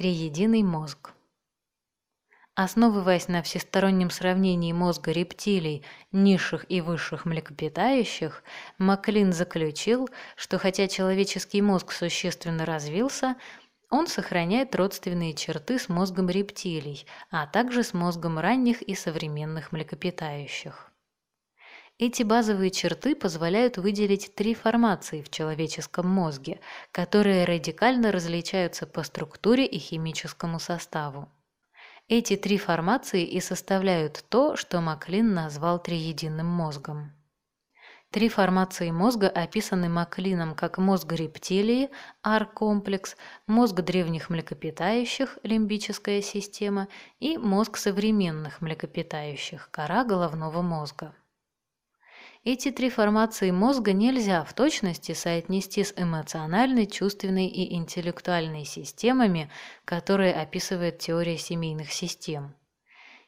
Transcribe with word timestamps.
Триединый 0.00 0.62
мозг. 0.62 1.12
Основываясь 2.54 3.28
на 3.28 3.42
всестороннем 3.42 4.08
сравнении 4.08 4.72
мозга 4.72 5.12
рептилий, 5.12 5.84
низших 6.10 6.64
и 6.70 6.80
высших 6.80 7.26
млекопитающих, 7.26 8.42
Маклин 8.78 9.34
заключил, 9.34 10.08
что 10.36 10.56
хотя 10.56 10.88
человеческий 10.88 11.60
мозг 11.60 11.92
существенно 11.92 12.64
развился, 12.64 13.36
он 13.90 14.06
сохраняет 14.06 14.74
родственные 14.74 15.34
черты 15.34 15.78
с 15.78 15.90
мозгом 15.90 16.30
рептилий, 16.30 17.04
а 17.30 17.46
также 17.46 17.82
с 17.82 17.92
мозгом 17.92 18.38
ранних 18.38 18.80
и 18.80 18.94
современных 18.94 19.70
млекопитающих. 19.70 20.89
Эти 22.00 22.22
базовые 22.22 22.70
черты 22.70 23.14
позволяют 23.14 23.76
выделить 23.76 24.34
три 24.34 24.54
формации 24.54 25.20
в 25.20 25.28
человеческом 25.28 26.08
мозге, 26.08 26.58
которые 26.92 27.44
радикально 27.44 28.10
различаются 28.10 28.86
по 28.86 29.02
структуре 29.02 29.66
и 29.66 29.78
химическому 29.78 30.58
составу. 30.58 31.28
Эти 32.08 32.36
три 32.36 32.56
формации 32.56 33.24
и 33.24 33.38
составляют 33.40 34.24
то, 34.30 34.56
что 34.56 34.80
Маклин 34.80 35.34
назвал 35.34 35.78
триединым 35.78 36.46
мозгом. 36.46 37.12
Три 38.10 38.30
формации 38.30 38.90
мозга 38.90 39.28
описаны 39.28 39.90
Маклином 39.90 40.54
как 40.54 40.78
мозг 40.78 41.12
рептилии, 41.12 41.90
ар-комплекс, 42.22 43.14
мозг 43.46 43.76
древних 43.82 44.30
млекопитающих, 44.30 45.38
лимбическая 45.42 46.22
система 46.22 46.88
и 47.18 47.36
мозг 47.36 47.76
современных 47.76 48.62
млекопитающих, 48.62 49.68
кора 49.70 50.04
головного 50.04 50.62
мозга. 50.62 51.14
Эти 52.42 52.70
три 52.70 52.88
формации 52.88 53.50
мозга 53.50 53.92
нельзя 53.92 54.44
в 54.44 54.54
точности 54.54 55.12
соотнести 55.12 55.84
с 55.84 55.92
эмоциональной, 55.94 56.86
чувственной 56.86 57.46
и 57.46 57.74
интеллектуальной 57.74 58.64
системами, 58.64 59.50
которые 59.84 60.32
описывает 60.32 60.98
теория 60.98 61.36
семейных 61.36 61.92
систем. 61.92 62.54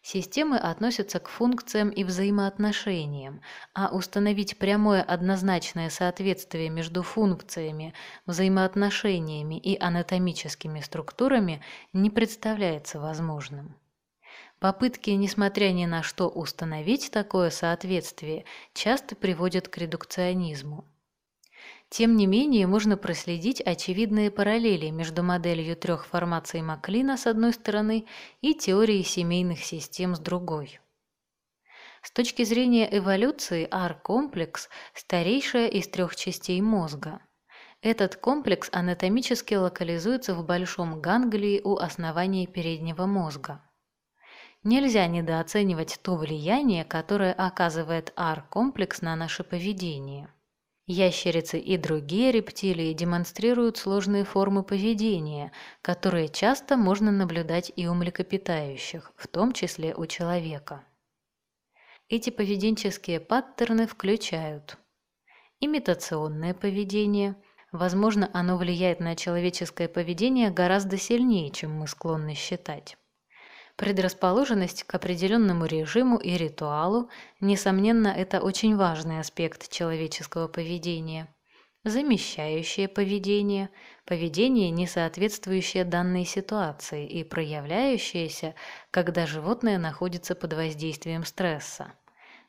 Системы 0.01 0.57
относятся 0.57 1.21
к 1.21 1.29
функциям 1.29 1.91
и 1.91 2.05
взаимоотношениям, 2.05 3.43
а 3.75 3.95
установить 3.95 4.57
прямое 4.57 5.03
однозначное 5.03 5.91
соответствие 5.91 6.71
между 6.71 7.03
функциями, 7.03 7.93
взаимоотношениями 8.25 9.59
и 9.59 9.79
анатомическими 9.79 10.81
структурами 10.81 11.63
не 11.93 12.09
представляется 12.09 12.99
возможным. 12.99 13.77
Попытки, 14.63 15.11
несмотря 15.11 15.73
ни 15.73 15.87
на 15.87 16.05
что, 16.05 16.29
установить 16.29 17.11
такое 17.11 17.51
соответствие 17.51 18.45
часто 18.75 19.17
приводят 19.17 19.67
к 19.67 19.77
редукционизму. 19.77 20.85
Тем 21.89 22.17
не 22.17 22.29
менее, 22.29 22.69
можно 22.69 22.97
проследить 22.97 23.61
очевидные 23.61 24.31
параллели 24.31 24.91
между 24.91 25.25
моделью 25.25 25.75
трех 25.75 26.07
формаций 26.07 26.63
Маклина 26.63 27.17
с 27.17 27.27
одной 27.27 27.55
стороны 27.55 28.07
и 28.41 28.55
теорией 28.55 29.03
семейных 29.03 29.65
систем 29.65 30.15
с 30.15 30.21
другой. 30.21 30.79
С 32.01 32.13
точки 32.13 32.45
зрения 32.45 32.89
эволюции, 32.97 33.67
ар-комплекс– 33.69 34.69
старейшая 34.95 35.67
из 35.67 35.89
трех 35.89 36.15
частей 36.15 36.61
мозга. 36.61 37.19
Этот 37.81 38.15
комплекс 38.15 38.69
анатомически 38.71 39.55
локализуется 39.55 40.37
в 40.37 40.47
большом 40.47 41.01
ганглии 41.01 41.61
у 41.65 41.79
основания 41.79 42.47
переднего 42.47 43.07
мозга. 43.07 43.61
Нельзя 44.65 45.09
недооценивать 45.09 45.99
то 46.03 46.15
влияние, 46.15 46.85
которое 46.85 47.33
оказывает 47.33 48.13
ар-комплекс 48.15 49.03
на 49.03 49.17
наше 49.17 49.43
поведение. 49.43 50.29
Ящерицы 50.87 51.59
и 51.59 51.77
другие 51.77 52.31
рептилии 52.31 52.93
демонстрируют 52.93 53.77
сложные 53.77 54.25
формы 54.25 54.63
поведения, 54.63 55.51
которые 55.81 56.29
часто 56.29 56.77
можно 56.77 57.11
наблюдать 57.11 57.73
и 57.75 57.89
у 57.89 57.95
млекопитающих, 57.95 59.13
в 59.17 59.27
том 59.27 59.53
числе 59.53 59.97
у 59.97 60.07
человека. 60.07 60.85
Эти 62.09 62.31
поведенческие 62.31 63.19
паттерны 63.19 63.89
включают 63.89 64.79
имитационное 65.59 66.55
поведение. 66.55 67.35
Возможно, 67.73 68.31
оно 68.33 68.57
влияет 68.57 69.01
на 69.01 69.17
человеческое 69.17 69.89
поведение 69.89 70.51
гораздо 70.51 70.99
сильнее, 70.99 71.51
чем 71.51 71.73
мы 71.73 71.89
склонны 71.89 72.35
считать 72.35 72.97
Предрасположенность 73.77 74.85
к 74.85 74.95
определенному 74.95 75.65
режиму 75.65 76.19
и 76.19 76.37
ритуалу, 76.37 77.09
несомненно, 77.41 78.09
это 78.09 78.41
очень 78.41 78.77
важный 78.77 79.19
аспект 79.19 79.71
человеческого 79.71 80.47
поведения. 80.47 81.29
Замещающее 81.85 82.87
поведение, 82.87 83.71
поведение, 84.05 84.71
не 84.71 84.87
соответствующее 84.87 85.85
данной 85.85 86.25
ситуации 86.25 87.09
и 87.09 87.25
проявляющееся, 87.25 88.55
когда 88.93 89.27
животное 89.27 89.79
находится 89.79 90.37
под 90.37 90.53
воздействием 90.53 91.25
стресса. 91.25 91.93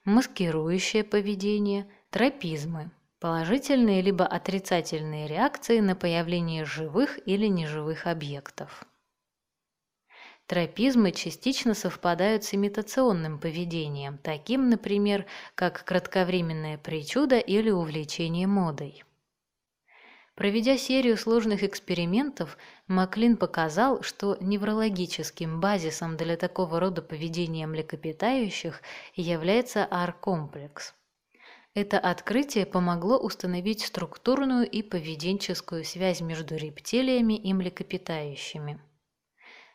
Маскирующее 0.06 1.04
поведение, 1.04 1.88
тропизмы, 2.12 2.92
положительные 3.20 4.02
либо 4.02 4.26
отрицательные 4.28 5.28
реакции 5.28 5.80
на 5.80 5.96
появление 5.96 6.66
живых 6.66 7.18
или 7.26 7.48
неживых 7.48 8.06
объектов. 8.06 8.86
Тропизмы 10.46 11.14
частично 11.14 11.74
совпадают 11.74 12.44
с 12.44 12.54
имитационным 12.54 13.40
поведением, 13.40 14.18
таким, 14.18 14.70
например, 14.70 15.26
как 15.56 15.86
кратковременная 15.86 16.78
причуда 16.78 17.40
или 17.40 17.70
увлечение 17.70 18.46
модой. 18.46 19.04
Проведя 20.36 20.78
серию 20.78 21.16
сложных 21.16 21.64
экспериментов, 21.64 22.58
Маклин 22.88 23.38
показал, 23.38 24.02
что 24.02 24.36
неврологическим 24.42 25.62
базисом 25.62 26.18
для 26.18 26.36
такого 26.38 26.80
рода 26.80 27.02
поведения 27.02 27.68
млекопитающих 27.68 28.82
является 29.16 29.88
ар-комплекс. 29.90 30.96
Это 31.76 32.00
открытие 32.00 32.66
помогло 32.66 33.18
установить 33.18 33.86
структурную 33.86 34.70
и 34.70 34.82
поведенческую 34.82 35.86
связь 35.86 36.20
между 36.22 36.56
рептилиями 36.56 37.36
и 37.36 37.54
млекопитающими. 37.54 38.80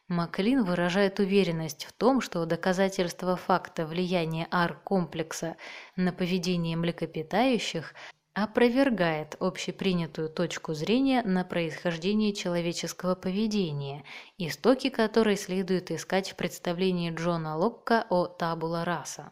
Маклин 0.08 0.64
выражает 0.64 1.20
уверенность 1.20 1.84
в 1.84 1.92
том, 1.92 2.22
что 2.22 2.46
доказательство 2.46 3.36
факта 3.36 3.86
влияния 3.86 4.48
ар-комплекса 4.50 5.56
на 5.96 6.12
поведение 6.12 6.78
млекопитающих 6.78 7.94
опровергает 8.32 9.36
общепринятую 9.38 10.30
точку 10.30 10.72
зрения 10.72 11.22
на 11.22 11.44
происхождение 11.44 12.32
человеческого 12.32 13.16
поведения, 13.16 14.02
истоки 14.38 14.88
которой 14.88 15.36
следует 15.36 15.90
искать 15.90 16.30
в 16.30 16.36
представлении 16.36 17.14
Джона 17.14 17.56
Локка 17.56 18.06
о 18.08 18.26
табула 18.26 18.86
раса. 18.86 19.30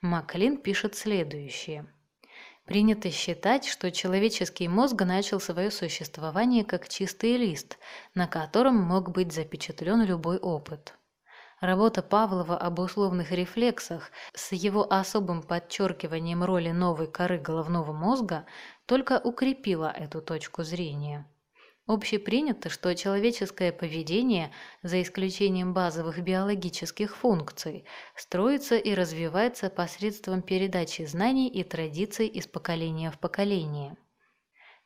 Маклин 0.00 0.58
пишет 0.58 0.94
следующее. 0.94 1.86
Принято 2.64 3.10
считать, 3.10 3.66
что 3.66 3.92
человеческий 3.92 4.68
мозг 4.68 5.02
начал 5.02 5.38
свое 5.38 5.70
существование 5.70 6.64
как 6.64 6.88
чистый 6.88 7.36
лист, 7.36 7.78
на 8.14 8.26
котором 8.26 8.76
мог 8.76 9.10
быть 9.10 9.32
запечатлен 9.32 10.02
любой 10.02 10.38
опыт. 10.38 10.94
Работа 11.60 12.02
Павлова 12.02 12.56
об 12.56 12.78
условных 12.78 13.32
рефлексах 13.32 14.10
с 14.34 14.52
его 14.52 14.90
особым 14.90 15.42
подчеркиванием 15.42 16.42
роли 16.42 16.70
новой 16.70 17.06
коры 17.06 17.38
головного 17.38 17.92
мозга 17.92 18.46
только 18.86 19.20
укрепила 19.22 19.90
эту 19.90 20.22
точку 20.22 20.62
зрения. 20.62 21.26
Общепринято, 21.86 22.70
что 22.70 22.94
человеческое 22.94 23.70
поведение, 23.70 24.50
за 24.82 25.02
исключением 25.02 25.74
базовых 25.74 26.18
биологических 26.18 27.14
функций, 27.14 27.84
строится 28.16 28.76
и 28.76 28.94
развивается 28.94 29.68
посредством 29.68 30.40
передачи 30.40 31.02
знаний 31.02 31.48
и 31.48 31.62
традиций 31.62 32.26
из 32.26 32.46
поколения 32.46 33.10
в 33.10 33.18
поколение. 33.18 33.98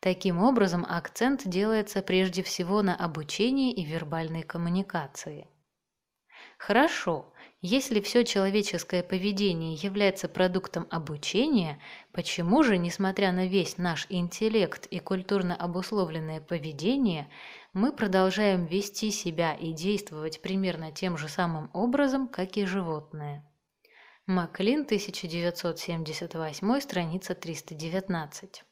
Таким 0.00 0.40
образом, 0.42 0.84
акцент 0.88 1.48
делается 1.48 2.02
прежде 2.02 2.42
всего 2.42 2.82
на 2.82 2.96
обучении 2.96 3.72
и 3.72 3.84
вербальной 3.84 4.42
коммуникации. 4.42 5.46
Хорошо, 6.58 7.32
если 7.60 8.00
все 8.00 8.24
человеческое 8.24 9.02
поведение 9.02 9.74
является 9.74 10.28
продуктом 10.28 10.86
обучения, 10.90 11.80
почему 12.12 12.62
же, 12.62 12.78
несмотря 12.78 13.32
на 13.32 13.48
весь 13.48 13.78
наш 13.78 14.06
интеллект 14.10 14.86
и 14.86 15.00
культурно 15.00 15.56
обусловленное 15.56 16.40
поведение, 16.40 17.28
мы 17.72 17.92
продолжаем 17.92 18.66
вести 18.66 19.10
себя 19.10 19.54
и 19.54 19.72
действовать 19.72 20.40
примерно 20.40 20.92
тем 20.92 21.18
же 21.18 21.28
самым 21.28 21.68
образом, 21.72 22.28
как 22.28 22.56
и 22.56 22.64
животные? 22.64 23.44
Маклин, 24.26 24.82
1978, 24.82 26.80
страница 26.80 27.34
319. 27.34 28.64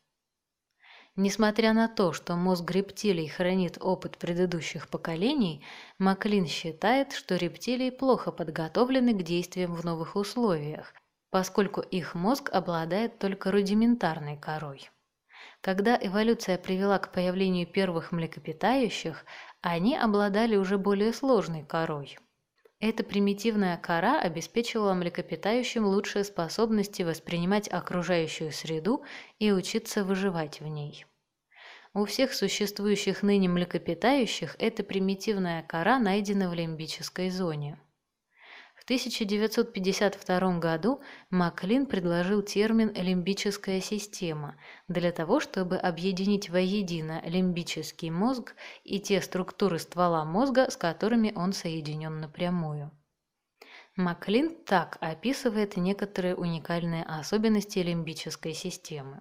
Несмотря 1.18 1.72
на 1.72 1.88
то, 1.88 2.12
что 2.12 2.36
мозг 2.36 2.70
рептилий 2.70 3.26
хранит 3.26 3.78
опыт 3.80 4.18
предыдущих 4.18 4.86
поколений, 4.88 5.64
Маклин 5.98 6.46
считает, 6.46 7.12
что 7.12 7.36
рептилии 7.36 7.88
плохо 7.88 8.30
подготовлены 8.30 9.14
к 9.14 9.22
действиям 9.22 9.74
в 9.74 9.82
новых 9.82 10.14
условиях, 10.14 10.92
поскольку 11.30 11.80
их 11.80 12.14
мозг 12.14 12.50
обладает 12.52 13.18
только 13.18 13.50
рудиментарной 13.50 14.36
корой. 14.36 14.90
Когда 15.62 15.98
эволюция 15.98 16.58
привела 16.58 16.98
к 16.98 17.10
появлению 17.12 17.66
первых 17.66 18.12
млекопитающих, 18.12 19.24
они 19.62 19.96
обладали 19.96 20.56
уже 20.56 20.76
более 20.76 21.14
сложной 21.14 21.64
корой. 21.64 22.18
Эта 22.78 23.02
примитивная 23.02 23.78
кора 23.78 24.20
обеспечивала 24.20 24.92
млекопитающим 24.92 25.86
лучшие 25.86 26.24
способности 26.24 27.02
воспринимать 27.02 27.68
окружающую 27.72 28.52
среду 28.52 29.02
и 29.38 29.50
учиться 29.50 30.04
выживать 30.04 30.60
в 30.60 30.66
ней. 30.66 31.06
У 31.94 32.04
всех 32.04 32.34
существующих 32.34 33.22
ныне 33.22 33.48
млекопитающих 33.48 34.56
эта 34.58 34.82
примитивная 34.84 35.62
кора 35.62 35.98
найдена 35.98 36.50
в 36.50 36.54
лимбической 36.54 37.30
зоне. 37.30 37.80
1952 38.86 40.58
году 40.60 41.00
Маклин 41.28 41.86
предложил 41.86 42.40
термин 42.40 42.92
«лимбическая 42.94 43.80
система» 43.80 44.54
для 44.86 45.10
того, 45.10 45.40
чтобы 45.40 45.76
объединить 45.76 46.50
воедино 46.50 47.20
лимбический 47.24 48.10
мозг 48.10 48.54
и 48.84 49.00
те 49.00 49.20
структуры 49.20 49.80
ствола 49.80 50.24
мозга, 50.24 50.70
с 50.70 50.76
которыми 50.76 51.32
он 51.34 51.52
соединен 51.52 52.20
напрямую. 52.20 52.92
Маклин 53.96 54.54
так 54.64 54.98
описывает 55.00 55.76
некоторые 55.76 56.36
уникальные 56.36 57.02
особенности 57.02 57.80
лимбической 57.80 58.54
системы. 58.54 59.20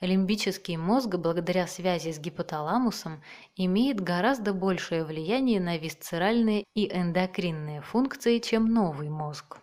Лимбический 0.00 0.78
мозг, 0.78 1.16
благодаря 1.16 1.66
связи 1.66 2.10
с 2.10 2.18
гипоталамусом, 2.18 3.22
имеет 3.54 4.00
гораздо 4.00 4.54
большее 4.54 5.04
влияние 5.04 5.60
на 5.60 5.76
висцеральные 5.76 6.64
и 6.74 6.90
эндокринные 6.90 7.82
функции, 7.82 8.38
чем 8.38 8.72
новый 8.72 9.10
мозг. 9.10 9.58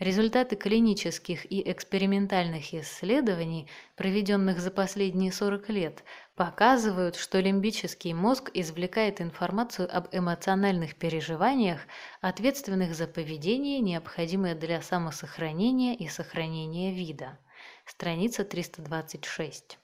Результаты 0.00 0.56
клинических 0.56 1.44
и 1.50 1.62
экспериментальных 1.70 2.74
исследований, 2.74 3.68
проведенных 3.94 4.58
за 4.58 4.72
последние 4.72 5.30
40 5.30 5.68
лет, 5.68 6.02
показывают, 6.34 7.14
что 7.14 7.38
лимбический 7.38 8.14
мозг 8.14 8.50
извлекает 8.54 9.20
информацию 9.20 9.88
об 9.96 10.08
эмоциональных 10.10 10.96
переживаниях, 10.96 11.82
ответственных 12.20 12.96
за 12.96 13.06
поведение, 13.06 13.78
необходимое 13.78 14.56
для 14.56 14.82
самосохранения 14.82 15.94
и 15.94 16.08
сохранения 16.08 16.92
вида 16.92 17.38
страница 17.84 18.44
326. 18.44 19.78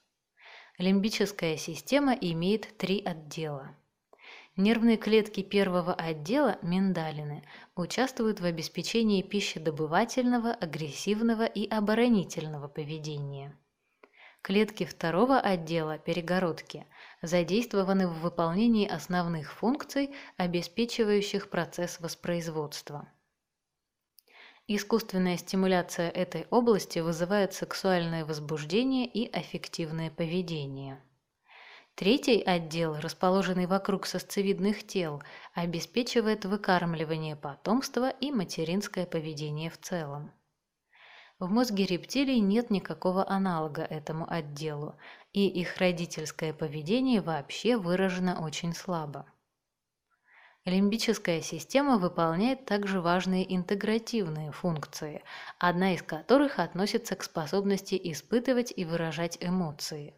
Лимбическая 0.79 1.57
система 1.57 2.13
имеет 2.13 2.77
три 2.77 3.03
отдела. 3.05 3.77
Нервные 4.57 4.97
клетки 4.97 5.43
первого 5.43 5.95
отдела, 5.95 6.59
миндалины, 6.63 7.43
участвуют 7.75 8.41
в 8.41 8.45
обеспечении 8.45 9.23
пищедобывательного, 9.23 10.53
агрессивного 10.53 11.45
и 11.45 11.69
оборонительного 11.69 12.69
поведения. 12.69 13.57
Клетки 14.43 14.85
второго 14.85 15.41
отдела, 15.41 15.99
перегородки, 15.99 16.87
задействованы 17.23 18.07
в 18.07 18.21
выполнении 18.21 18.87
основных 18.87 19.53
функций, 19.53 20.15
обеспечивающих 20.37 21.49
процесс 21.51 21.99
воспроизводства. 21.99 23.09
Искусственная 24.67 25.37
стимуляция 25.37 26.09
этой 26.09 26.47
области 26.49 26.99
вызывает 26.99 27.53
сексуальное 27.53 28.25
возбуждение 28.25 29.07
и 29.07 29.31
аффективное 29.31 30.11
поведение. 30.11 31.03
Третий 31.95 32.41
отдел, 32.41 32.99
расположенный 32.99 33.67
вокруг 33.67 34.07
сосцевидных 34.07 34.87
тел, 34.87 35.23
обеспечивает 35.53 36.47
выкармливание 36.47 37.37
потомства 37.37 38.09
и 38.09 38.31
материнское 38.33 39.05
поведение 39.05 39.69
в 39.69 39.77
целом. 39.77 40.33
В 41.39 41.51
мозге 41.51 41.85
рептилий 41.85 42.41
нет 42.41 42.71
никакого 42.71 43.29
аналога 43.29 43.83
этому 43.83 44.27
отделу, 44.33 44.97
и 45.35 45.47
их 45.47 45.77
родительское 45.77 46.55
поведение 46.55 47.21
вообще 47.21 47.77
выражено 47.77 48.43
очень 48.43 48.73
слабо. 48.73 49.27
Лимбическая 50.65 51.43
система 51.43 51.99
выполняет 51.99 52.65
также 52.65 53.03
важные 53.03 53.55
интегративные 53.55 54.51
функции, 54.51 55.23
одна 55.59 55.93
из 55.93 56.03
которых 56.03 56.59
относится 56.59 57.17
к 57.17 57.23
способности 57.23 58.01
испытывать 58.03 58.73
и 58.75 58.87
выражать 58.87 59.37
эмоции. 59.43 60.15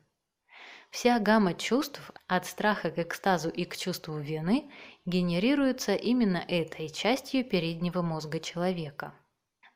Вся 0.90 1.18
гамма 1.18 1.54
чувств, 1.54 2.12
от 2.28 2.46
страха 2.46 2.92
к 2.92 2.98
экстазу 2.98 3.50
и 3.50 3.64
к 3.64 3.76
чувству 3.76 4.18
вины, 4.18 4.70
генерируется 5.04 5.96
именно 5.96 6.38
этой 6.38 6.90
частью 6.90 7.44
переднего 7.44 8.02
мозга 8.02 8.38
человека. 8.38 9.14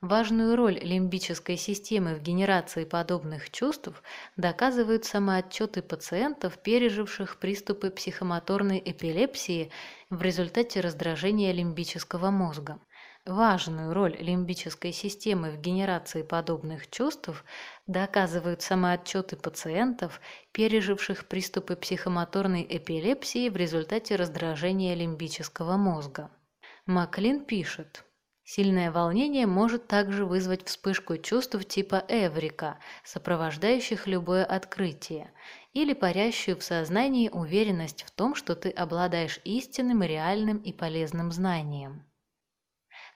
Важную 0.01 0.57
роль 0.57 0.79
лимбической 0.79 1.59
системы 1.59 2.15
в 2.15 2.23
генерации 2.23 2.87
подобных 2.87 3.51
чувств 3.51 4.03
доказывают 4.35 5.05
самоотчеты 5.05 5.83
пациентов, 5.83 6.57
переживших 6.57 7.39
приступы 7.39 7.91
психомоторной 7.91 8.83
эпилепсии 8.83 9.71
в 10.09 10.23
результате 10.23 10.81
раздражения 10.81 11.53
лимбического 11.53 12.31
мозга. 12.31 12.81
Важную 13.27 13.93
роль 13.93 14.17
лимбической 14.19 14.95
системы 14.95 15.51
в 15.51 15.61
генерации 15.61 16.23
подобных 16.23 16.89
чувств 16.89 17.45
доказывают 17.87 18.63
самоотчеты 18.63 19.37
пациентов, 19.37 20.23
переживших 20.53 21.27
приступы 21.29 21.77
психомоторной 21.77 22.67
эпилепсии 22.67 23.51
в 23.51 23.57
результате 23.59 24.17
раздражения 24.17 24.95
лимбического 24.95 25.77
мозга. 25.77 26.31
Маклин 26.87 27.45
пишет– 27.45 28.07
Сильное 28.53 28.91
волнение 28.91 29.47
может 29.47 29.87
также 29.87 30.27
вызвать 30.27 30.67
вспышку 30.67 31.17
чувств 31.17 31.65
типа 31.67 32.05
эврика, 32.09 32.81
сопровождающих 33.05 34.09
любое 34.09 34.45
открытие, 34.45 35.31
или 35.73 35.95
парящую 35.95 36.57
в 36.57 36.65
сознании 36.65 37.29
уверенность 37.29 38.03
в 38.03 38.11
том, 38.11 38.35
что 38.35 38.57
ты 38.57 38.71
обладаешь 38.71 39.39
истинным, 39.45 40.03
реальным 40.03 40.57
и 40.57 40.73
полезным 40.73 41.31
знанием. 41.31 42.05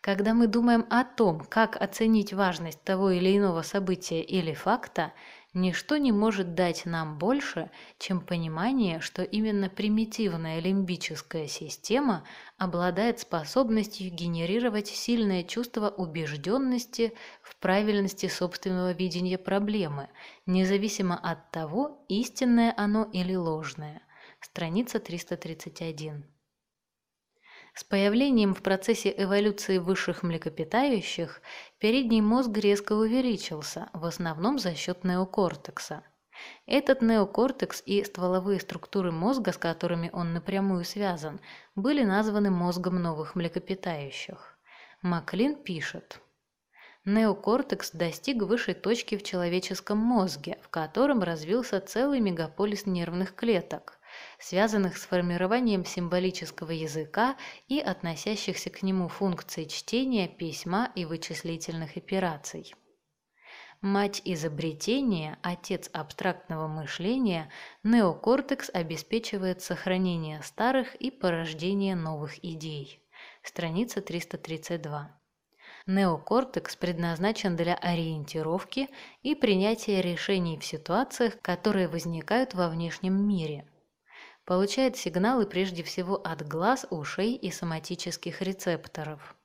Когда 0.00 0.34
мы 0.34 0.46
думаем 0.46 0.86
о 0.88 1.02
том, 1.02 1.40
как 1.40 1.82
оценить 1.82 2.32
важность 2.32 2.84
того 2.84 3.10
или 3.10 3.36
иного 3.36 3.62
события 3.62 4.22
или 4.22 4.54
факта, 4.54 5.14
Ничто 5.54 5.98
не 5.98 6.10
может 6.10 6.54
дать 6.56 6.84
нам 6.84 7.16
больше, 7.16 7.70
чем 7.98 8.20
понимание, 8.20 8.98
что 8.98 9.22
именно 9.22 9.68
примитивная 9.68 10.58
лимбическая 10.58 11.46
система 11.46 12.24
обладает 12.58 13.20
способностью 13.20 14.10
генерировать 14.10 14.88
сильное 14.88 15.44
чувство 15.44 15.90
убежденности 15.90 17.12
в 17.40 17.56
правильности 17.60 18.26
собственного 18.26 18.90
видения 18.92 19.38
проблемы, 19.38 20.08
независимо 20.44 21.16
от 21.16 21.52
того, 21.52 22.04
истинное 22.08 22.74
оно 22.76 23.04
или 23.12 23.36
ложное. 23.36 24.02
Страница 24.40 24.98
331. 24.98 26.33
С 27.76 27.82
появлением 27.82 28.54
в 28.54 28.62
процессе 28.62 29.12
эволюции 29.16 29.78
высших 29.78 30.22
млекопитающих 30.22 31.42
передний 31.80 32.20
мозг 32.20 32.56
резко 32.56 32.92
увеличился, 32.92 33.90
в 33.92 34.04
основном 34.04 34.60
за 34.60 34.76
счет 34.76 35.02
неокортекса. 35.02 36.04
Этот 36.66 37.02
неокортекс 37.02 37.82
и 37.84 38.04
стволовые 38.04 38.60
структуры 38.60 39.10
мозга, 39.10 39.50
с 39.52 39.58
которыми 39.58 40.08
он 40.12 40.34
напрямую 40.34 40.84
связан, 40.84 41.40
были 41.74 42.04
названы 42.04 42.50
мозгом 42.50 43.02
новых 43.02 43.34
млекопитающих. 43.34 44.56
Маклин 45.02 45.56
пишет. 45.56 46.20
Неокортекс 47.04 47.90
достиг 47.90 48.42
высшей 48.42 48.74
точки 48.74 49.16
в 49.16 49.24
человеческом 49.24 49.98
мозге, 49.98 50.58
в 50.62 50.68
котором 50.68 51.24
развился 51.24 51.80
целый 51.80 52.20
мегаполис 52.20 52.86
нервных 52.86 53.34
клеток, 53.34 53.93
связанных 54.38 54.96
с 54.98 55.06
формированием 55.06 55.84
символического 55.84 56.70
языка 56.70 57.36
и 57.68 57.80
относящихся 57.80 58.70
к 58.70 58.82
нему 58.82 59.08
функций 59.08 59.66
чтения, 59.66 60.28
письма 60.28 60.92
и 60.94 61.04
вычислительных 61.04 61.96
операций. 61.96 62.74
Мать 63.80 64.22
изобретения, 64.24 65.38
отец 65.42 65.90
абстрактного 65.92 66.68
мышления, 66.68 67.50
неокортекс 67.82 68.70
обеспечивает 68.72 69.60
сохранение 69.60 70.42
старых 70.42 70.94
и 70.94 71.10
порождение 71.10 71.94
новых 71.94 72.42
идей. 72.42 73.02
Страница 73.42 74.00
332. 74.00 75.20
Неокортекс 75.86 76.76
предназначен 76.76 77.56
для 77.56 77.74
ориентировки 77.74 78.88
и 79.22 79.34
принятия 79.34 80.00
решений 80.00 80.58
в 80.58 80.64
ситуациях, 80.64 81.38
которые 81.42 81.88
возникают 81.88 82.54
во 82.54 82.70
внешнем 82.70 83.28
мире– 83.28 83.66
получает 84.44 84.96
сигналы 84.96 85.46
прежде 85.46 85.82
всего 85.82 86.16
от 86.16 86.46
глаз, 86.46 86.86
ушей 86.90 87.34
и 87.34 87.50
соматических 87.50 88.42
рецепторов. 88.42 89.36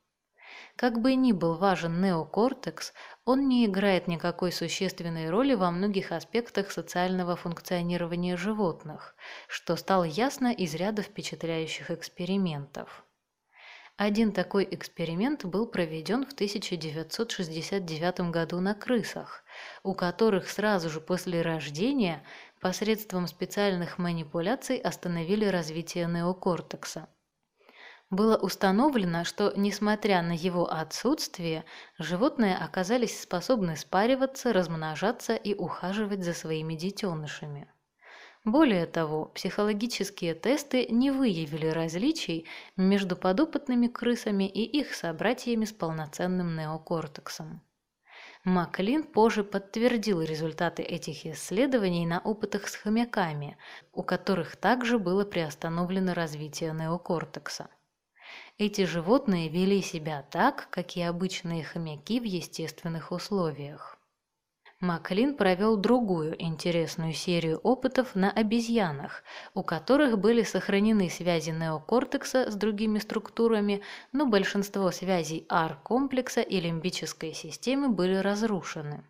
Как 0.75 0.99
бы 1.01 1.15
ни 1.15 1.31
был 1.31 1.55
важен 1.55 2.01
неокортекс, 2.01 2.93
он 3.25 3.47
не 3.47 3.65
играет 3.65 4.07
никакой 4.07 4.51
существенной 4.51 5.29
роли 5.29 5.53
во 5.53 5.71
многих 5.71 6.11
аспектах 6.11 6.71
социального 6.71 7.35
функционирования 7.35 8.37
животных, 8.37 9.15
что 9.47 9.75
стало 9.75 10.05
ясно 10.05 10.51
из 10.51 10.73
ряда 10.75 11.01
впечатляющих 11.01 11.91
экспериментов. 11.91 13.05
Один 13.99 14.31
такой 14.31 14.65
эксперимент 14.71 15.43
был 15.43 15.67
проведен 15.67 16.25
в 16.25 16.31
1969 16.31 18.31
году 18.31 18.61
на 18.61 18.73
крысах, 18.73 19.43
у 19.83 19.93
которых 19.93 20.49
сразу 20.49 20.89
же 20.89 21.01
после 21.01 21.41
рождения 21.41 22.23
посредством 22.61 23.27
специальных 23.27 23.97
манипуляций 23.97 24.77
остановили 24.77 25.43
развитие 25.43 26.05
неокортекса. 26.05 27.09
Было 28.09 28.37
установлено, 28.37 29.25
что, 29.25 29.51
несмотря 29.57 30.21
на 30.21 30.31
его 30.31 30.71
отсутствие, 30.71 31.65
животные 31.97 32.55
оказались 32.55 33.21
способны 33.21 33.75
спариваться, 33.75 34.53
размножаться 34.53 35.35
и 35.35 35.53
ухаживать 35.53 36.23
за 36.23 36.33
своими 36.33 36.75
детенышами. 36.75 37.67
Более 38.45 38.85
того, 38.85 39.25
психологические 39.25 40.33
тесты 40.33 40.87
не 40.87 41.11
выявили 41.11 41.67
различий 41.67 42.47
между 42.77 43.17
подопытными 43.17 43.87
крысами 43.87 44.47
и 44.47 44.63
их 44.63 44.93
собратьями 44.93 45.65
с 45.65 45.73
полноценным 45.73 46.55
неокортексом. 46.55 47.61
Маклин 48.45 49.03
позже 49.03 49.43
подтвердил 49.43 50.21
результаты 50.21 50.81
этих 50.81 51.25
исследований 51.25 52.05
на 52.05 52.19
опытах 52.19 52.69
с 52.69 52.75
хомяками, 52.75 53.57
у 53.91 54.01
которых 54.01 54.55
также 54.55 54.97
было 54.97 55.25
приостановлено 55.25 56.13
развитие 56.13 56.71
неокортекса. 56.71 57.67
Эти 58.57 58.85
животные 58.85 59.49
вели 59.49 59.81
себя 59.81 60.25
так, 60.31 60.69
как 60.69 60.95
и 60.95 61.01
обычные 61.01 61.65
хомяки 61.65 62.21
в 62.21 62.23
естественных 62.23 63.11
условиях. 63.11 63.98
Маклин 64.81 65.35
провел 65.35 65.75
другую 65.75 66.41
интересную 66.41 67.11
серию 67.11 67.57
опытов 67.63 68.15
на 68.15 68.31
обезьянах, 68.31 69.23
у 69.53 69.61
которых 69.61 70.17
были 70.17 70.43
сохранены 70.43 71.09
связи 71.09 71.49
неокортекса 71.49 72.49
с 72.49 72.55
другими 72.55 72.99
структурами, 72.99 73.81
но 74.13 74.25
большинство 74.25 74.89
связей 74.91 75.45
R-комплекса 75.49 76.39
и 76.39 76.61
лимбической 76.61 77.33
системы 77.33 77.89
были 77.89 78.15
разрушены. 78.15 79.03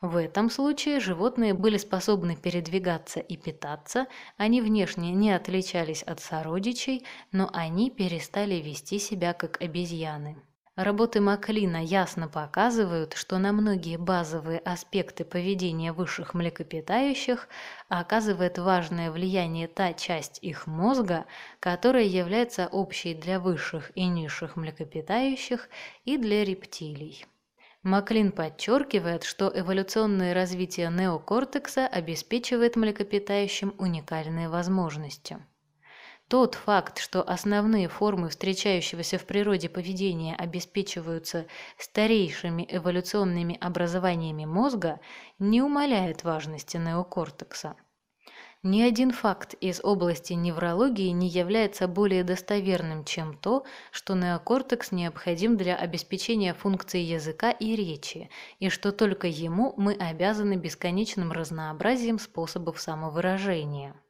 В 0.00 0.16
этом 0.16 0.48
случае 0.48 0.98
животные 0.98 1.52
были 1.52 1.76
способны 1.76 2.34
передвигаться 2.34 3.20
и 3.20 3.36
питаться, 3.36 4.06
они 4.38 4.62
внешне 4.62 5.12
не 5.12 5.30
отличались 5.30 6.02
от 6.02 6.20
сородичей, 6.20 7.04
но 7.32 7.50
они 7.52 7.90
перестали 7.90 8.54
вести 8.54 8.98
себя 8.98 9.34
как 9.34 9.60
обезьяны. 9.60 10.42
Работы 10.82 11.20
Маклина 11.20 11.84
ясно 11.84 12.26
показывают, 12.26 13.12
что 13.12 13.36
на 13.36 13.52
многие 13.52 13.98
базовые 13.98 14.60
аспекты 14.60 15.26
поведения 15.26 15.92
высших 15.92 16.32
млекопитающих 16.32 17.48
оказывает 17.90 18.56
важное 18.56 19.10
влияние 19.10 19.68
та 19.68 19.92
часть 19.92 20.38
их 20.40 20.66
мозга, 20.66 21.26
которая 21.60 22.04
является 22.04 22.66
общей 22.66 23.12
для 23.12 23.40
высших 23.40 23.92
и 23.94 24.06
низших 24.06 24.56
млекопитающих 24.56 25.68
и 26.06 26.16
для 26.16 26.46
рептилий. 26.46 27.26
Маклин 27.82 28.32
подчеркивает, 28.32 29.24
что 29.24 29.52
эволюционное 29.54 30.32
развитие 30.32 30.88
неокортекса 30.88 31.86
обеспечивает 31.88 32.76
млекопитающим 32.76 33.74
уникальные 33.76 34.48
возможности. 34.48 35.40
Тот 36.30 36.54
факт, 36.54 37.00
что 37.00 37.28
основные 37.28 37.88
формы 37.88 38.28
встречающегося 38.28 39.18
в 39.18 39.26
природе 39.26 39.68
поведения 39.68 40.36
обеспечиваются 40.36 41.46
старейшими 41.76 42.64
эволюционными 42.70 43.58
образованиями 43.60 44.44
мозга, 44.44 45.00
не 45.40 45.60
умаляет 45.60 46.22
важности 46.22 46.76
неокортекса. 46.76 47.74
Ни 48.62 48.80
один 48.80 49.10
факт 49.10 49.54
из 49.54 49.80
области 49.82 50.34
неврологии 50.34 51.08
не 51.08 51.26
является 51.26 51.88
более 51.88 52.22
достоверным, 52.22 53.04
чем 53.04 53.36
то, 53.36 53.64
что 53.90 54.14
неокортекс 54.14 54.92
необходим 54.92 55.56
для 55.56 55.74
обеспечения 55.74 56.54
функций 56.54 57.02
языка 57.02 57.50
и 57.50 57.74
речи, 57.74 58.30
и 58.60 58.68
что 58.68 58.92
только 58.92 59.26
ему 59.26 59.74
мы 59.76 59.94
обязаны 59.94 60.54
бесконечным 60.54 61.32
разнообразием 61.32 62.20
способов 62.20 62.80
самовыражения. 62.80 64.00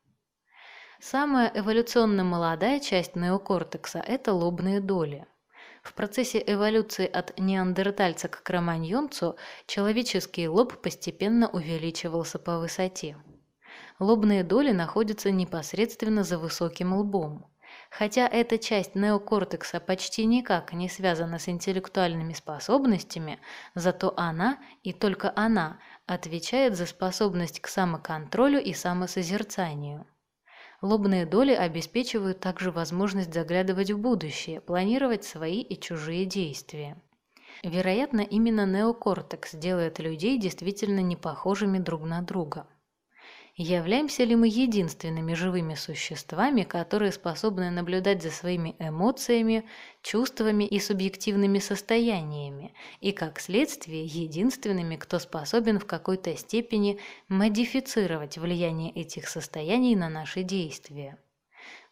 Самая 1.02 1.50
эволюционно 1.54 2.24
молодая 2.24 2.78
часть 2.78 3.16
неокортекса– 3.16 4.00
это 4.06 4.34
лобные 4.34 4.80
доли. 4.80 5.26
В 5.82 5.94
процессе 5.94 6.44
эволюции 6.46 7.06
от 7.06 7.38
неандертальца 7.38 8.28
к 8.28 8.42
кроманьонцу 8.42 9.36
человеческий 9.66 10.46
лоб 10.46 10.82
постепенно 10.82 11.48
увеличивался 11.48 12.38
по 12.38 12.58
высоте. 12.58 13.16
Лобные 13.98 14.44
доли 14.44 14.72
находятся 14.72 15.30
непосредственно 15.30 16.22
за 16.22 16.38
высоким 16.38 16.92
лбом. 16.92 17.46
Хотя 17.90 18.28
эта 18.28 18.58
часть 18.58 18.94
неокортекса 18.94 19.80
почти 19.80 20.26
никак 20.26 20.74
не 20.74 20.90
связана 20.90 21.38
с 21.38 21.48
интеллектуальными 21.48 22.34
способностями, 22.34 23.40
зато 23.74 24.12
она, 24.18 24.58
и 24.82 24.92
только 24.92 25.32
она, 25.34 25.78
отвечает 26.04 26.76
за 26.76 26.84
способность 26.84 27.60
к 27.60 27.68
самоконтролю 27.68 28.60
и 28.60 28.74
самосозерцанию. 28.74 30.06
Лобные 30.82 31.26
доли 31.26 31.52
обеспечивают 31.52 32.40
также 32.40 32.70
возможность 32.70 33.34
заглядывать 33.34 33.90
в 33.90 33.98
будущее, 33.98 34.62
планировать 34.62 35.24
свои 35.24 35.60
и 35.60 35.78
чужие 35.78 36.24
действия. 36.24 36.96
Вероятно, 37.62 38.22
именно 38.22 38.64
неокортекс 38.64 39.54
делает 39.54 39.98
людей 39.98 40.38
действительно 40.38 41.00
непохожими 41.00 41.78
друг 41.78 42.04
на 42.04 42.22
друга. 42.22 42.66
Являемся 43.62 44.24
ли 44.24 44.34
мы 44.36 44.48
единственными 44.48 45.34
живыми 45.34 45.74
существами, 45.74 46.62
которые 46.62 47.12
способны 47.12 47.70
наблюдать 47.70 48.22
за 48.22 48.30
своими 48.30 48.74
эмоциями, 48.78 49.66
чувствами 50.00 50.64
и 50.64 50.80
субъективными 50.80 51.58
состояниями, 51.58 52.72
и, 53.02 53.12
как 53.12 53.38
следствие, 53.38 54.06
единственными, 54.06 54.96
кто 54.96 55.18
способен 55.18 55.78
в 55.78 55.84
какой-то 55.84 56.34
степени 56.38 57.00
модифицировать 57.28 58.38
влияние 58.38 58.92
этих 58.92 59.28
состояний 59.28 59.94
на 59.94 60.08
наши 60.08 60.42
действия? 60.42 61.18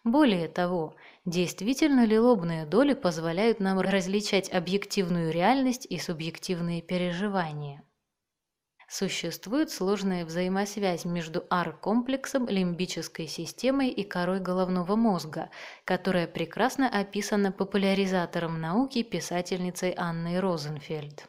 Более 0.05 0.49
того, 0.49 0.97
действительно 1.27 2.07
ли 2.07 2.19
лобные 2.19 2.65
доли 2.65 2.95
позволяют 2.95 3.61
нам 3.61 3.79
различать 3.79 4.51
объективную 4.51 5.31
реальность 5.31 5.87
и 5.91 5.99
субъективные 5.99 6.81
переживания? 6.81 7.83
Существует 8.91 9.71
сложная 9.71 10.25
взаимосвязь 10.25 11.05
между 11.05 11.45
R-комплексом, 11.51 12.49
лимбической 12.49 13.27
системой 13.27 13.91
и 13.91 14.03
корой 14.03 14.41
головного 14.41 14.97
мозга, 14.97 15.51
которая 15.85 16.27
прекрасно 16.27 16.89
описана 16.89 17.53
популяризатором 17.53 18.63
науки 18.63 19.03
писательницей 19.03 19.93
Анной 19.95 20.41
Розенфельд. 20.41 21.29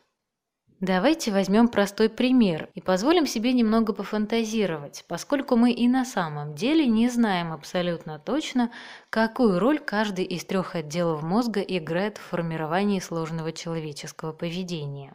Давайте 0.80 1.34
возьмем 1.34 1.68
простой 1.68 2.08
пример 2.08 2.70
и 2.76 2.80
позволим 2.80 3.28
себе 3.28 3.52
немного 3.52 3.92
пофантазировать, 3.92 5.04
поскольку 5.10 5.58
мы 5.58 5.74
и 5.74 5.90
на 5.90 6.06
самом 6.06 6.56
деле 6.56 6.88
не 6.88 7.10
знаем 7.10 7.52
абсолютно 7.52 8.20
точно, 8.20 8.72
какую 9.10 9.60
роль 9.60 9.80
каждый 9.80 10.24
из 10.24 10.46
трех 10.46 10.76
отделов 10.76 11.24
мозга 11.24 11.60
играет 11.60 12.18
в 12.18 12.22
формировании 12.22 13.02
сложного 13.02 13.52
человеческого 13.52 14.32
поведения. 14.32 15.14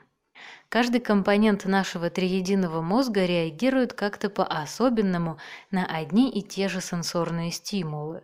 Каждый 0.69 1.01
компонент 1.01 1.65
нашего 1.65 2.11
триединого 2.11 2.81
мозга 2.81 3.25
реагирует 3.25 3.93
как-то 3.93 4.29
по-особенному 4.29 5.39
на 5.71 5.87
одни 5.87 6.31
и 6.31 6.43
те 6.43 6.69
же 6.69 6.81
сенсорные 6.81 7.53
стимулы. 7.53 8.23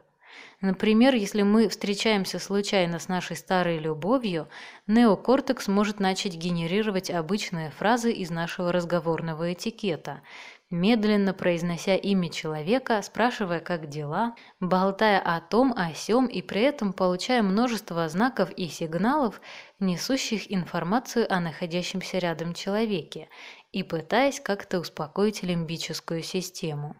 Например, 0.61 1.15
если 1.15 1.41
мы 1.41 1.71
встречаемся 1.71 2.39
случайно 2.39 2.99
с 2.99 3.09
нашей 3.09 3.37
старой 3.37 3.79
любовью, 3.79 4.47
неокортекс 4.87 5.69
может 5.69 6.01
начать 6.01 6.35
генерировать 6.35 7.11
обычные 7.11 7.71
фразы 7.71 8.13
из 8.13 8.29
нашего 8.29 8.71
разговорного 8.71 9.55
этикета, 9.55 10.21
медленно 10.69 11.33
произнося 11.33 11.97
имя 11.97 12.29
человека, 12.29 13.01
спрашивая, 13.01 13.61
как 13.61 13.89
дела, 13.89 14.37
болтая 14.61 15.19
о 15.19 15.41
том, 15.41 15.73
о 15.75 15.95
сём 15.95 16.27
и 16.27 16.43
при 16.43 16.61
этом 16.61 16.93
получая 16.93 17.43
множество 17.43 18.07
знаков 18.11 18.51
и 18.51 18.69
сигналов, 18.69 19.41
несущих 19.79 20.53
информацию 20.53 21.27
о 21.33 21.41
находящемся 21.41 22.19
рядом 22.19 22.53
человеке, 22.53 23.31
и 23.73 23.83
пытаясь 23.83 24.41
как-то 24.41 24.79
успокоить 24.81 25.43
лимбическую 25.43 26.23
систему. 26.23 26.97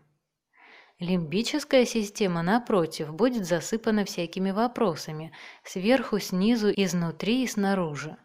Лимбическая 1.01 1.87
система, 1.87 2.43
напротив, 2.43 3.15
будет 3.15 3.47
засыпана 3.47 4.05
всякими 4.05 4.51
вопросами, 4.51 5.33
сверху, 5.65 6.19
снизу, 6.19 6.71
изнутри 6.71 7.43
и 7.43 7.47
снаружи. 7.47 8.19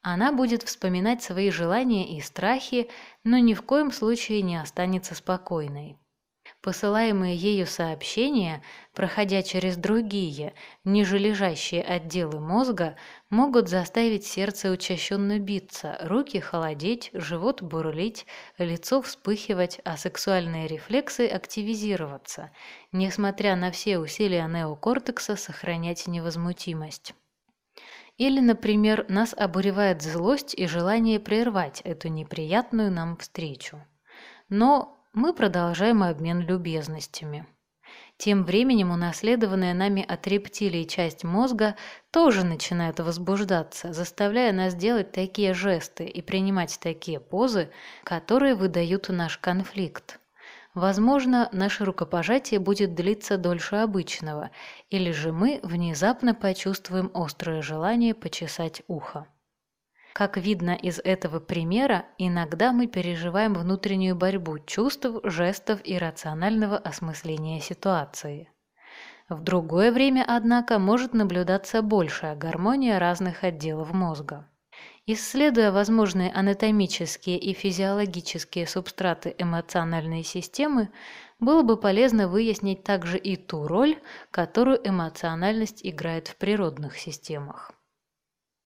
Она 0.00 0.32
будет 0.32 0.62
вспоминать 0.62 1.22
свои 1.22 1.50
желания 1.50 2.16
и 2.16 2.22
страхи, 2.22 2.88
но 3.22 3.36
ни 3.36 3.52
в 3.52 3.60
коем 3.60 3.92
случае 3.92 4.40
не 4.40 4.56
останется 4.56 5.14
спокойной. 5.14 5.98
Посылаемые 6.66 7.36
ею 7.36 7.64
сообщения, 7.64 8.60
проходя 8.92 9.44
через 9.44 9.76
другие, 9.76 10.52
ниже 10.82 11.16
лежащие 11.16 11.80
отделы 11.80 12.40
мозга, 12.40 12.96
могут 13.30 13.68
заставить 13.68 14.26
сердце 14.26 14.72
учащенно 14.72 15.38
биться, 15.38 15.96
руки 16.00 16.40
холодеть, 16.40 17.10
живот 17.12 17.62
бурлить, 17.62 18.26
лицо 18.58 19.00
вспыхивать, 19.00 19.80
а 19.84 19.96
сексуальные 19.96 20.66
рефлексы 20.66 21.28
активизироваться, 21.28 22.50
несмотря 22.90 23.54
на 23.54 23.70
все 23.70 24.00
усилия 24.00 24.48
неокортекса 24.48 25.36
сохранять 25.36 26.08
невозмутимость. 26.08 27.14
Или, 28.16 28.40
например, 28.40 29.06
нас 29.08 29.34
обуревает 29.38 30.02
злость 30.02 30.52
и 30.52 30.66
желание 30.66 31.20
прервать 31.20 31.80
эту 31.82 32.08
неприятную 32.08 32.90
нам 32.90 33.16
встречу. 33.18 33.86
Но 34.48 34.95
мы 35.16 35.32
продолжаем 35.32 36.02
обмен 36.02 36.40
любезностями. 36.40 37.46
Тем 38.18 38.44
временем 38.44 38.90
унаследованная 38.90 39.72
нами 39.72 40.04
от 40.06 40.26
рептилий 40.26 40.84
часть 40.84 41.24
мозга 41.24 41.74
тоже 42.10 42.44
начинает 42.44 43.00
возбуждаться, 43.00 43.94
заставляя 43.94 44.52
нас 44.52 44.74
делать 44.74 45.12
такие 45.12 45.54
жесты 45.54 46.04
и 46.04 46.20
принимать 46.20 46.78
такие 46.82 47.18
позы, 47.18 47.70
которые 48.04 48.54
выдают 48.54 49.08
наш 49.08 49.38
конфликт. 49.38 50.20
Возможно, 50.74 51.48
наше 51.50 51.86
рукопожатие 51.86 52.60
будет 52.60 52.94
длиться 52.94 53.38
дольше 53.38 53.76
обычного, 53.76 54.50
или 54.90 55.12
же 55.12 55.32
мы 55.32 55.60
внезапно 55.62 56.34
почувствуем 56.34 57.10
острое 57.14 57.62
желание 57.62 58.14
почесать 58.14 58.82
ухо. 58.86 59.26
Как 60.16 60.38
видно 60.38 60.70
из 60.70 60.98
этого 60.98 61.40
примера, 61.40 62.06
иногда 62.16 62.72
мы 62.72 62.86
переживаем 62.86 63.52
внутреннюю 63.52 64.16
борьбу 64.16 64.58
чувств, 64.58 65.06
жестов 65.24 65.80
и 65.84 65.98
рационального 65.98 66.78
осмысления 66.78 67.60
ситуации. 67.60 68.48
В 69.28 69.42
другое 69.42 69.92
время, 69.92 70.24
однако, 70.26 70.78
может 70.78 71.12
наблюдаться 71.12 71.82
большая 71.82 72.34
гармония 72.34 72.98
разных 72.98 73.44
отделов 73.44 73.92
мозга. 73.92 74.48
Исследуя 75.04 75.70
возможные 75.70 76.32
анатомические 76.32 77.38
и 77.38 77.52
физиологические 77.52 78.66
субстраты 78.66 79.34
эмоциональной 79.36 80.22
системы, 80.22 80.88
было 81.40 81.60
бы 81.60 81.76
полезно 81.76 82.26
выяснить 82.26 82.84
также 82.84 83.18
и 83.18 83.36
ту 83.36 83.66
роль, 83.66 83.98
которую 84.30 84.80
эмоциональность 84.82 85.80
играет 85.86 86.28
в 86.28 86.36
природных 86.36 86.96
системах. 86.96 87.75